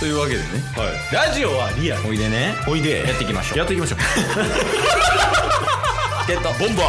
[0.00, 0.44] というわけでね。
[0.76, 0.88] はい。
[1.28, 2.08] ラジオはリアル。
[2.08, 2.54] おいでね。
[2.66, 3.06] おいで。
[3.06, 3.58] やっていきましょう。
[3.58, 3.98] やっていきましょう。
[6.26, 6.48] ゲット。
[6.58, 6.82] ボンバ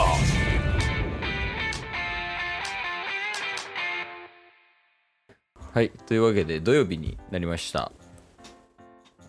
[5.74, 5.90] はい。
[6.08, 7.92] というわけで土曜日になりました。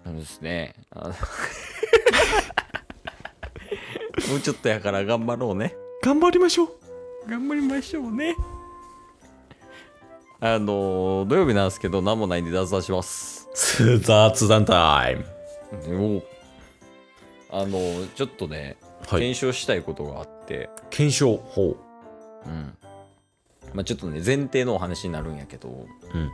[0.04, 0.76] あのですね。
[0.92, 1.10] あの
[4.28, 5.74] もうちょっとやから頑張ろうね。
[6.02, 6.70] ー頑張りましょう。
[7.28, 8.36] 頑張りましょうね。
[10.38, 16.22] あの土曜日なんですけど何もないんで雑談します雑談タイム。
[17.50, 19.20] おあのちょっとね、はい。
[19.20, 21.36] 検証したいことがあって検証。
[21.36, 21.76] ほ
[22.46, 22.76] うん
[23.74, 25.72] まあちょっとね前提のお話になるんやけどう。
[25.72, 26.30] うん。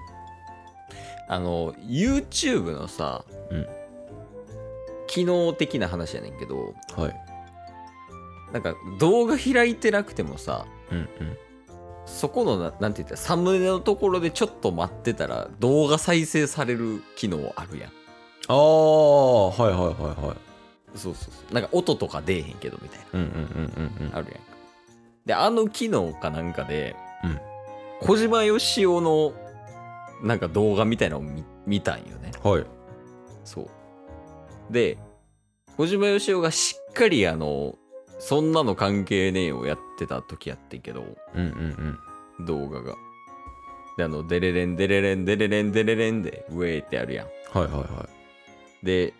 [1.28, 3.66] あの YouTube のさ、うん
[5.08, 8.52] 機能的な話やねんけどはい。
[8.52, 11.08] なんか動画開いてなくてもさうんうん。
[12.08, 17.92] そこのななんて言ったらサムネのところでちょっと待ってたら動画再生される機能あるやん。
[18.48, 20.36] ああ、はいはいはいはい。
[20.98, 21.54] そうそうそう。
[21.54, 23.32] なんか音とか出えへんけどみたいうんうんうん
[23.76, 24.10] うんうん。
[24.10, 24.34] なあるやん。
[24.34, 24.40] か
[25.26, 27.38] であの機能かなんかで、うん。
[28.00, 29.32] 小島よしおの
[30.22, 32.32] なんか動画みたいなのを見見たんよね。
[32.42, 32.64] はい。
[33.44, 33.68] そう。
[34.72, 34.98] で
[35.76, 37.76] 小島よしおがしっかりあの
[38.18, 41.04] そんなの関係ねえをやってた時やってんけど
[41.34, 41.98] うんうん
[42.38, 42.46] うん。
[42.46, 42.94] 動画が
[43.96, 48.08] であのデレレンデレレンデレレンデレレンでウェーってやるやんはいはいは
[48.82, 49.12] で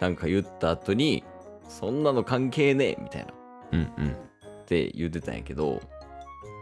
[0.00, 1.22] なんか言った後に
[1.68, 3.34] そんなの関係ねえみたいなっ
[3.72, 3.76] い。
[3.76, 4.16] うんうん。
[4.66, 5.80] て言ってたんやけど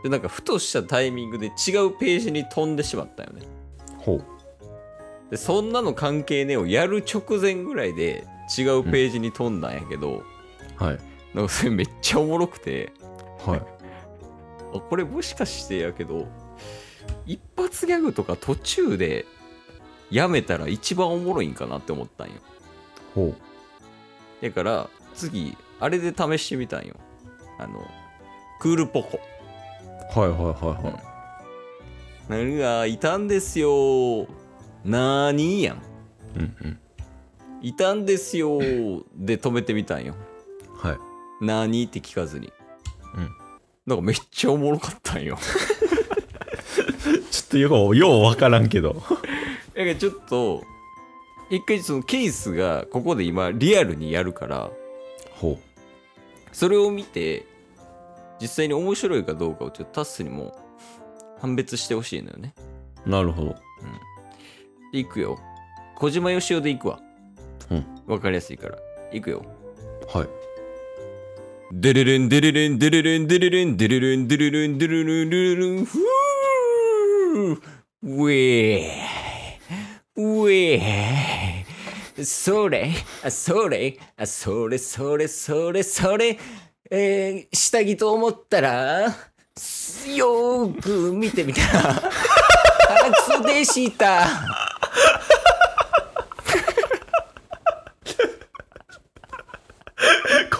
[0.02, 3.42] でなんかふとしたタイミングで違うページに飛んでしまったよね
[3.98, 4.24] ほう。
[5.30, 8.26] でそんなの関係ねえをやる直前ぐらいで
[8.58, 10.24] 違うページに飛んだんやけど、
[10.76, 10.98] はい。
[11.34, 12.92] なんかそれめっちゃおもろくて
[13.46, 13.62] はい。
[14.74, 16.26] あこれもしかしてやけど
[17.26, 19.26] 一発ギャグとか途中で
[20.10, 22.34] やめたら一番おもろいんかなって思ったんよ
[23.14, 24.44] ほう。
[24.44, 26.94] だから次あれで試してみたんよ
[27.58, 27.84] あの
[28.60, 29.20] クールポコ
[30.14, 31.02] はいはいはいはい。
[32.28, 34.26] 何がいたんですよ
[34.84, 35.82] なーにやん
[36.36, 36.80] うんうん。
[37.60, 38.58] いたんですよ
[39.16, 40.14] で止めてみたんよ
[40.76, 40.92] は
[41.40, 41.44] い。
[41.44, 42.52] なーにって聞かずに
[43.16, 43.30] うん
[43.86, 45.38] なんかめっちゃおもろかったんよ
[47.30, 48.94] ちょっとよう、ようわからんけど。
[48.94, 49.14] だか
[49.74, 50.62] らちょっと
[51.50, 54.70] 一回そのケースがここで今リアルにやるから
[55.32, 55.58] ほ
[56.52, 57.46] それを見て
[58.40, 60.56] 実際に面白いかどうかをちょっとタスにも
[61.40, 62.54] 判別してほしいのよね
[63.06, 63.10] う。
[63.10, 63.56] なるほど。
[64.92, 65.38] でいくよ
[65.96, 67.00] 小島よしおでいくわ
[67.70, 67.84] うん。
[68.06, 68.78] わかりやすいから
[69.12, 69.44] いくよ
[70.12, 70.28] はい。
[71.72, 77.60] デレレンデレレンデレレンデレレンデレレンデレレンデレレンデレレンフー
[78.02, 82.90] ウェーウェーそれ
[83.30, 86.38] それそれそれそれそれ
[86.90, 92.10] えー、下着と思ったらよーく見てみたら
[93.28, 94.59] 初でした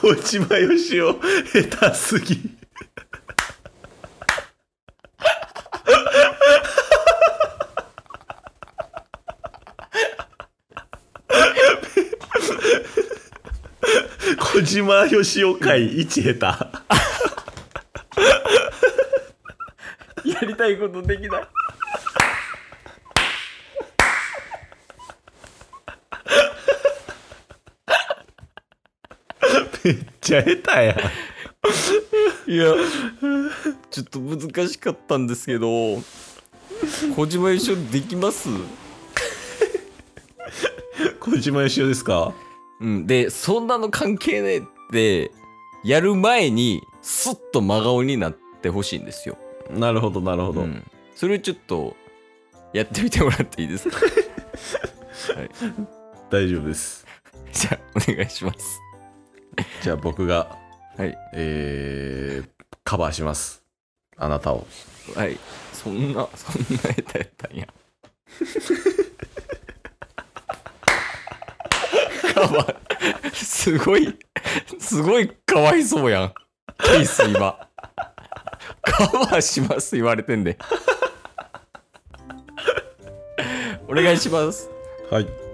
[0.01, 2.57] 小島よしお、下手すぎ。
[14.39, 16.47] 小島よしお会一下手。
[20.31, 21.43] やりたいことできない
[29.83, 29.93] 手。
[29.93, 32.51] めっちゃ下手やん。
[32.51, 32.75] いや、
[33.91, 35.97] ちょっと難しかったんですけど、
[37.17, 38.49] 小島よしおできます？
[41.21, 42.33] 小島よしおですか？
[42.81, 43.07] うん。
[43.07, 45.31] で、そんなの関係ねえって、
[45.85, 49.37] やる前に、スッと真顔になってほしいんですよ。
[49.71, 50.63] なるほどなるほど。
[50.63, 50.83] うん。
[51.15, 51.97] それちょっと、
[52.73, 53.97] やってみてもらっていいですか？
[53.99, 54.03] は
[55.45, 55.51] い。
[56.31, 57.07] 大丈夫です。
[57.53, 57.79] じゃあ、
[58.11, 58.81] お願いします。
[59.83, 60.59] じゃあ僕が、
[60.97, 61.17] はい。
[61.35, 62.49] えー、
[62.85, 63.63] カバーします。
[64.17, 64.67] あなたを。
[65.15, 65.39] はい。
[65.73, 67.67] そんな、そんな下手やったんや。
[72.35, 72.77] かわ
[73.33, 74.19] すごい、
[74.79, 76.35] すごいかわいそうやん。
[76.83, 77.69] ケース今。
[78.83, 80.59] カバーします言われてんで。
[83.89, 84.69] お願いします。
[85.11, 85.50] はい。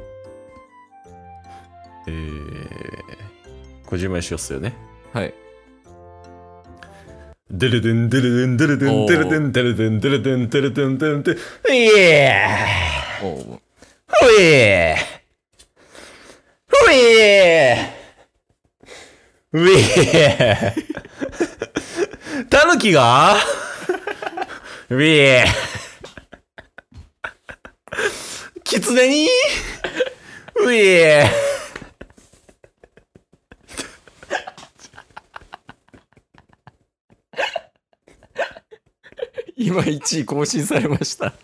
[3.96, 4.74] 小島よしおっすよね。
[5.14, 5.32] はい。
[7.50, 9.08] デルデンデルデンデルデンおー。
[9.08, 11.36] デルデンデルデンデルデンデルデンデルデン。
[11.74, 12.46] イエ
[13.22, 13.54] おうー。
[13.54, 13.60] う
[14.38, 14.96] え
[16.68, 17.76] うえ
[19.52, 20.74] うえ
[22.50, 23.36] タヌキが
[24.90, 25.46] うえ
[28.62, 29.28] キツネに
[30.62, 31.45] うえ
[39.56, 41.32] 今1位更新されました。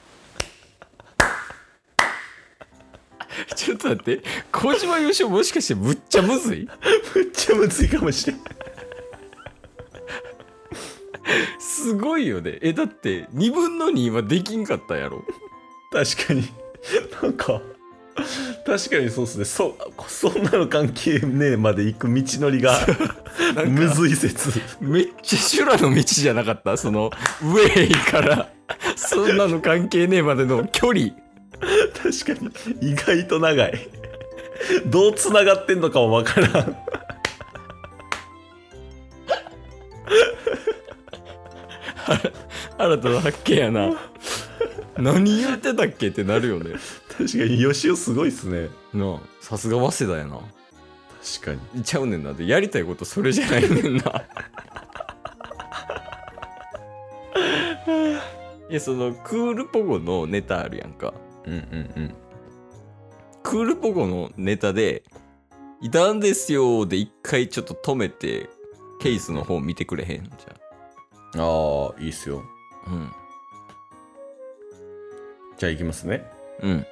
[3.57, 4.23] ちょっと待って、
[4.53, 6.69] 小島よしおもしかしてむっちゃむずい？
[7.15, 8.41] めっちゃむずいかもしれん。
[11.59, 12.59] すごいよね。
[12.61, 15.25] え、だって2分の2はできんかったやろ。
[15.91, 16.47] 確かに。
[17.23, 17.63] なんか、
[18.73, 19.45] 確かにそうっすね。
[19.45, 19.77] そ、
[20.09, 22.79] そんなの関係ねえまで行く道のりが、
[23.69, 24.51] むかずい説。
[24.81, 26.79] めっちゃ修羅の道じゃなかった？
[26.79, 27.11] その、
[27.43, 28.49] ウェイから、
[28.97, 31.09] そんなの関係ねえまでの距離。
[32.03, 32.47] 確か
[32.81, 33.89] に、意外と長い。
[34.87, 36.53] どう繋がってんのかもわからん。
[42.79, 44.12] 新たな発見やな。
[44.99, 46.73] 何言ってたっけってなるよね。
[47.17, 48.69] 確かに、吉尾すごいっすね。
[48.93, 50.41] なあ、さすが早稲田やな。
[51.41, 51.83] 確かに。
[51.83, 52.35] ちゃうねんな。
[52.35, 54.03] で、やりたいことそれじゃないねんな。
[58.69, 61.15] いや、その、クールポゴのネタあるやんか。
[61.47, 62.15] うんうんうん。
[63.43, 65.05] クールポゴのネタで、
[65.81, 68.49] いたんですよで一回ちょっと止めて、
[69.01, 70.31] ケースの方見てくれへんじ
[71.37, 72.43] ああ、いいっすよ。
[72.87, 72.93] ゃん。
[72.95, 73.13] うん。
[75.63, 76.25] じゃあ行きますね。
[76.61, 76.85] うん。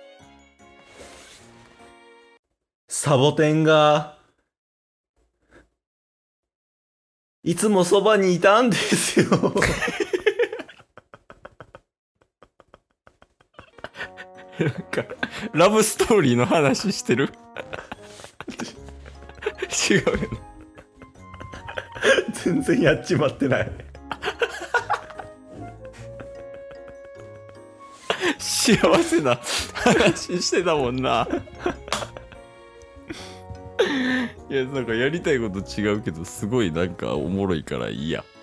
[2.87, 4.17] サボテンが、
[7.43, 9.27] いつもそばにいたんですよ。
[14.61, 15.05] なんか、
[15.53, 17.31] ラブストーリーの話してる？
[19.91, 20.29] 違うよね。
[22.35, 23.90] 全然やっちまってない。
[28.61, 29.41] 幸せな
[29.75, 31.27] 話してたもんな。
[34.51, 38.23] いや、なんかやりたいこと違うけど、すごいなんかおもろいからいいや。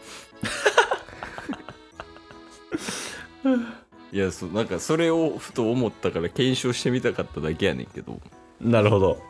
[4.12, 8.20] いや、そう、なんかそれをふと思ったから検証してみたかっただけやねんけど。
[8.60, 9.22] なるほど。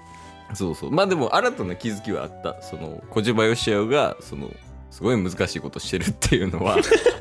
[0.54, 0.92] そうそう。
[0.92, 2.62] まあでも新たな気づきはあった。
[2.62, 4.50] その、小島よしおが、その、
[4.92, 6.78] すごい難しいことしてるっていうのは。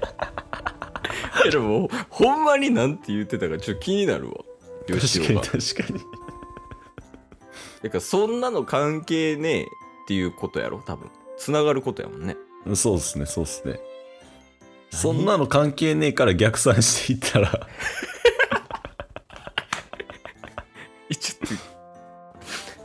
[1.50, 4.36] でも、ほんまになんて言ってたかちょっと気になるわ。
[4.88, 5.62] よし確かに。
[5.62, 6.00] 確かに。
[7.82, 9.66] だからそんなの関係ねえっ
[10.08, 11.10] ていうことやろ多分。
[11.36, 12.36] つながることやもんね。
[12.74, 13.78] そうっすね、そうっすね。
[14.90, 17.68] そんなの関係ねえから逆算していったら、
[21.10, 21.54] えちょっと、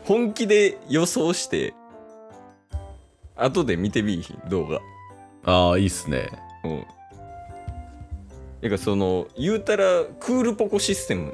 [0.04, 1.74] 本気で予想して、
[3.36, 4.82] 後で見てみいひん、動画。
[5.46, 6.30] ああ、いいっすね。
[6.64, 6.86] うん。
[8.62, 11.34] だからその、言うたら、クールポコシステム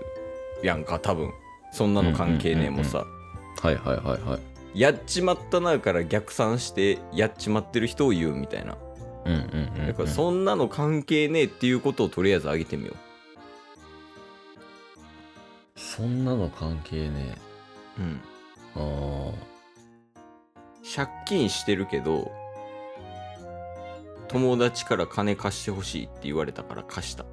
[0.63, 1.31] やんか、多分。
[1.71, 3.05] そんなの関係ねえもさ。
[3.61, 4.37] はいはいはいは
[4.73, 4.79] い。
[4.79, 8.77] やっちまったなから逆算して、やっちまってる人を言うみたいな。
[9.25, 9.87] うんうんうん、うん。
[9.87, 12.93] だからそんなの関係ねえっていうことをとりあえず上げてみよ
[15.75, 17.37] そんなの関係ね
[17.99, 18.01] う。
[18.01, 18.21] うん。
[18.77, 19.33] え。
[19.33, 19.47] あ
[20.95, 22.31] 借金してるけど
[24.27, 27.23] 友達から金貸してほしいって言われたから貸した。
[27.23, 27.25] あ。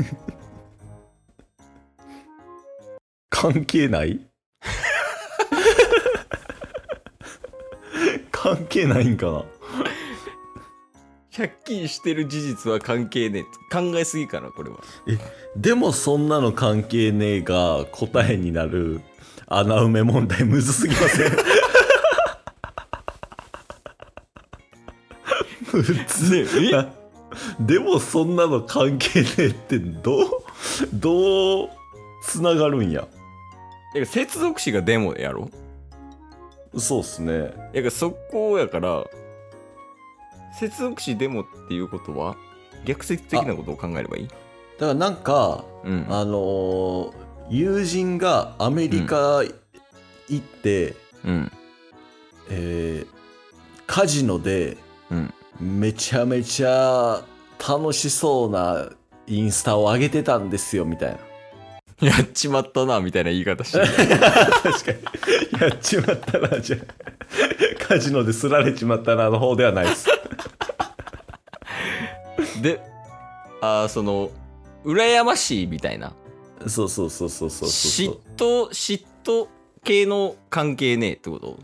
[3.30, 4.20] 関係ない？
[8.30, 9.44] 関係ないんかな？
[11.36, 13.44] 借金してる事実は関係ねえ。
[13.74, 14.78] 考えすぎかなこれは。
[15.56, 19.00] でもそんなの関係ねえが答えになる
[19.46, 21.32] 穴埋め問題むずすぎません？
[25.72, 27.00] むずねえ
[27.60, 30.28] でもそんなの関係ねえってどう
[30.92, 31.68] どう
[32.22, 33.06] つながるんや？
[33.94, 35.48] え接続詞がデモやろ？
[36.76, 37.52] そうっすね。
[37.72, 39.04] やからそこやから
[40.58, 42.36] 接続詞デモっていうことは
[42.84, 44.28] 逆説的なことを考えればいい？
[44.28, 44.38] だか
[44.88, 46.06] らなんかうん。
[46.08, 47.12] あのー
[47.52, 49.52] 友人がアメリカ行
[50.36, 51.52] って、うん。
[52.48, 53.20] えー
[53.88, 54.76] カジノで
[55.10, 57.22] うんめちゃめちゃ
[57.58, 58.88] 楽しそうな
[59.26, 61.18] インスタを上げてたんですよみたいな。
[62.08, 63.86] やっちまったなみたいな言い方してる。
[63.86, 64.92] 確か
[65.58, 65.60] に。
[65.60, 66.80] やっちまったなじゃあ。
[67.86, 70.08] カジノですられちまったなの方ではないです。
[72.62, 72.80] で
[73.60, 74.30] あーその
[74.84, 76.14] 羨ましいみたいな。
[76.66, 78.20] そうそうそうそうそうそ嫉う。
[78.36, 79.48] 妬嫉妬
[79.84, 81.58] 系の関係ねえってこと？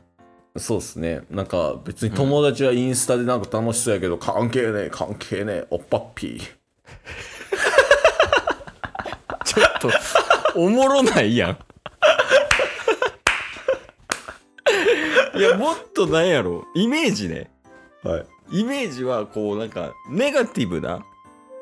[0.58, 1.22] そうっすね。
[1.30, 6.40] なんか別に友達はインスタでなんか楽しそうやけど、関係ねえ関係ねえおっぱっぴー。
[9.44, 9.90] ちょっと
[10.54, 11.58] おもろないやん。
[15.38, 16.64] いやもっとなんやろ。
[16.74, 17.50] イメージね。
[18.02, 18.26] はい。
[18.60, 21.04] イメージはこうなんかネガティブな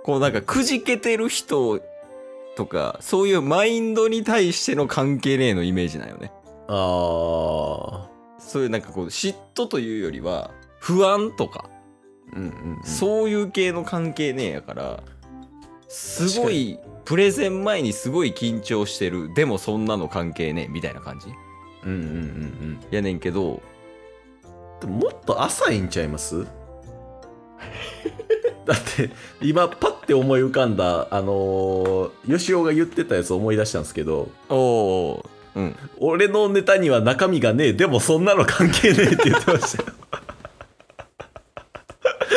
[0.05, 1.81] こうなんかくじけてる人
[2.57, 6.31] とかそういうマインドに対しての関係ねえのイメージなんよね。
[6.69, 8.09] あ
[8.47, 15.03] そういうなんかこう嫉妬というよりは不安とか、ーうんうん、うん、そういう系の関係ねえやから
[15.89, 21.29] すごいプレゼン前にすごい緊張してるでもそんなの関係ねえみたいな感じ？
[21.85, 22.79] うんうんうんうん。
[22.91, 23.63] やねんけど
[24.81, 26.45] でももっと浅いんちゃいます？
[28.65, 29.11] だって
[29.43, 34.29] 今パッて思い浮かんだあのー、吉尾が言ってたやつ思い出したんですけど。
[34.49, 35.77] おおうん。
[35.99, 37.73] 俺のネタには中身がねえ。
[37.73, 39.93] でもそんなの関係ねえって言ってましたよ。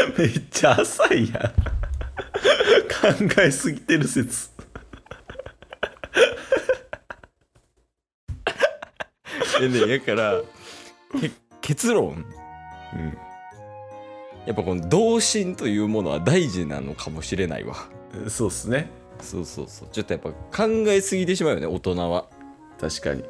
[0.18, 1.42] めっちゃ浅いやん。
[2.98, 4.50] 考えすぎてる説。
[9.60, 10.42] でねやから
[11.20, 11.32] け
[11.62, 12.26] 結論。
[12.94, 13.18] うん。
[14.46, 17.76] やっぱこの童心というものは大事なのかもしれないわ。
[18.30, 18.90] そうっすね。
[19.22, 19.90] そうそうそう。
[19.92, 22.30] ちょっとやっぱ考えすぎてしまうよね大人は
[22.80, 23.24] 確かに。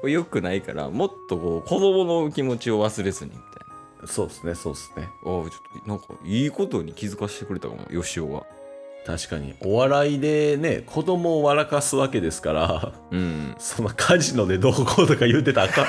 [0.00, 3.44] これ良くないからもっとこう子供の気持ちを忘れずにみたい
[4.02, 4.06] な。
[4.06, 5.04] そうっすねそうっすね。
[5.04, 5.50] ああちょっ
[5.82, 8.44] となんかいいことに気づかせてくれたかもよしおが
[9.06, 9.54] 確かに。
[9.60, 13.54] お笑いでね子供を笑かすわけですからうん。
[13.58, 15.86] そのカジノでどうこうとか言うてたらあかん。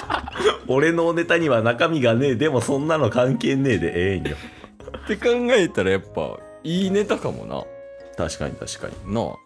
[0.68, 2.34] 俺のネタには中身がねえ。
[2.34, 4.36] でもそんなの関係ねえでええんよ。
[5.04, 7.62] って考えたらやっぱいいネタかもな。
[8.16, 9.14] 確かに確かに。
[9.14, 9.45] なあ